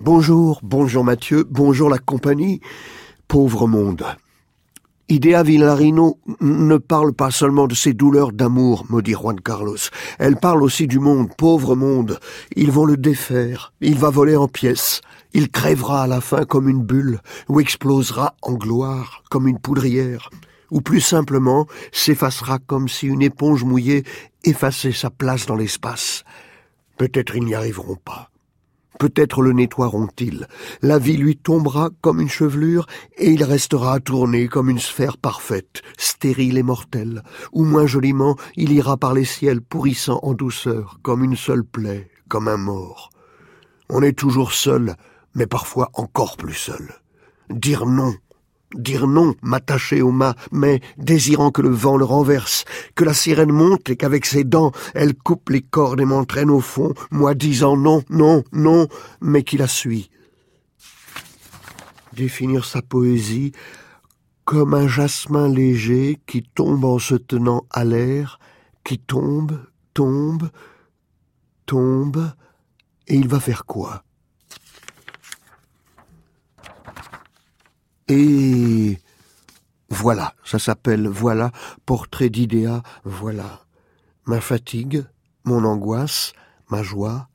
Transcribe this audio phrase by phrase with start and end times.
[0.00, 2.60] Bonjour, bonjour Mathieu, bonjour la compagnie,
[3.28, 4.04] pauvre monde.
[5.08, 9.76] Idea Villarino ne parle pas seulement de ses douleurs d'amour, maudit Juan Carlos.
[10.18, 12.18] Elle parle aussi du monde, pauvre monde.
[12.56, 15.00] Ils vont le défaire, il va voler en pièces.
[15.34, 20.30] Il crèvera à la fin comme une bulle, ou explosera en gloire comme une poudrière,
[20.70, 24.04] ou plus simplement s'effacera comme si une éponge mouillée
[24.44, 26.24] effaçait sa place dans l'espace.
[26.96, 28.30] Peut-être ils n'y arriveront pas.
[28.98, 30.46] Peut-être le nettoieront-ils.
[30.80, 35.16] La vie lui tombera comme une chevelure et il restera à tourner comme une sphère
[35.16, 37.22] parfaite, stérile et mortelle.
[37.52, 42.10] Ou moins joliment, il ira par les ciels pourrissant en douceur, comme une seule plaie,
[42.28, 43.10] comme un mort.
[43.88, 44.94] On est toujours seul,
[45.34, 46.94] mais parfois encore plus seul.
[47.50, 48.14] Dire non,
[48.74, 53.52] dire non, m'attacher au mât, mais désirant que le vent le renverse, que la sirène
[53.52, 57.76] monte et qu'avec ses dents elle coupe les cordes et m'entraîne au fond, moi disant
[57.76, 58.88] non, non, non,
[59.20, 60.10] mais qui la suit.
[62.12, 63.52] Définir sa poésie
[64.44, 68.38] comme un jasmin léger qui tombe en se tenant à l'air,
[68.84, 69.60] qui tombe,
[69.94, 70.50] tombe,
[71.66, 72.32] tombe,
[73.08, 74.04] et il va faire quoi?
[78.08, 78.61] Et
[80.02, 81.52] voilà, ça s'appelle Voilà,
[81.86, 83.60] portrait d'idéa, voilà.
[84.26, 85.04] Ma fatigue,
[85.44, 86.32] mon angoisse,
[86.68, 87.28] ma joie,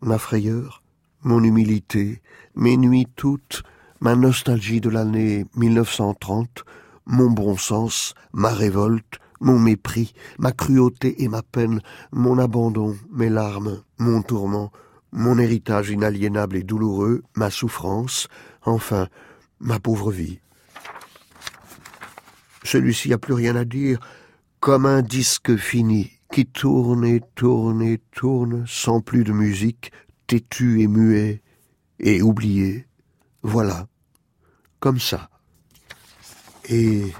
[0.00, 0.82] ma frayeur,
[1.22, 2.22] mon humilité,
[2.54, 3.62] mes nuits toutes,
[4.00, 6.64] ma nostalgie de l'année 1930,
[7.04, 13.28] mon bon sens, ma révolte, mon mépris, ma cruauté et ma peine, mon abandon, mes
[13.28, 14.72] larmes, mon tourment,
[15.12, 18.28] mon héritage inaliénable et douloureux, ma souffrance,
[18.62, 19.08] enfin,
[19.60, 20.38] ma pauvre vie.
[22.74, 24.00] Celui-ci a plus rien à dire,
[24.58, 29.92] comme un disque fini qui tourne et tourne et tourne sans plus de musique,
[30.26, 31.40] têtu et muet
[32.00, 32.88] et oublié.
[33.42, 33.86] Voilà,
[34.80, 35.30] comme ça.
[36.68, 37.12] Et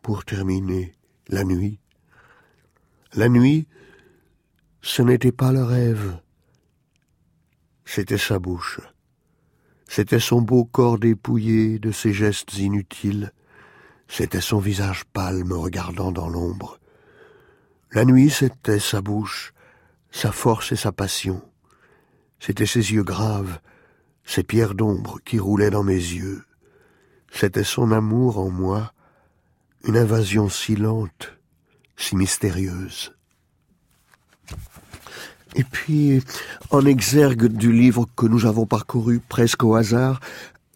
[0.00, 0.94] pour terminer,
[1.28, 1.78] la nuit.
[3.12, 3.68] La nuit,
[4.80, 6.16] ce n'était pas le rêve,
[7.84, 8.80] c'était sa bouche.
[9.86, 13.30] C'était son beau corps dépouillé de ses gestes inutiles.
[14.08, 16.78] C'était son visage pâle me regardant dans l'ombre.
[17.92, 19.54] La nuit, c'était sa bouche,
[20.10, 21.42] sa force et sa passion.
[22.40, 23.58] C'étaient ses yeux graves,
[24.24, 26.44] ses pierres d'ombre qui roulaient dans mes yeux.
[27.32, 28.92] C'était son amour en moi,
[29.84, 31.32] une invasion si lente,
[31.96, 33.12] si mystérieuse.
[35.56, 36.22] Et puis,
[36.70, 40.20] en exergue du livre que nous avons parcouru presque au hasard,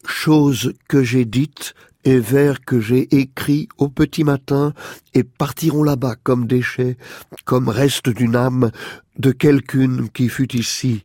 [0.09, 4.73] choses que j'ai dites et vers que j'ai écrits au petit matin
[5.13, 6.97] et partiront là-bas comme déchets,
[7.45, 8.71] comme reste d'une âme
[9.17, 11.03] de quelqu'une qui fut ici.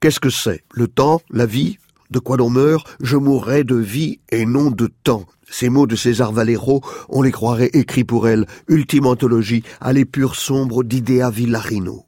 [0.00, 0.62] Qu'est-ce que c'est?
[0.72, 1.20] Le temps?
[1.30, 1.78] La vie?
[2.10, 2.86] De quoi l'on meurt?
[3.00, 5.26] Je mourrai de vie et non de temps.
[5.50, 10.36] Ces mots de César Valero, on les croirait écrits pour elle, ultime anthologie à l'épure
[10.36, 12.06] sombre d'Idea Villarino.